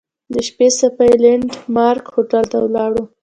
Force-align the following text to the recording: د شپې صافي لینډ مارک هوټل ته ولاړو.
د 0.33 0.35
شپې 0.47 0.67
صافي 0.77 1.09
لینډ 1.23 1.49
مارک 1.75 2.05
هوټل 2.13 2.43
ته 2.51 2.57
ولاړو. 2.65 3.03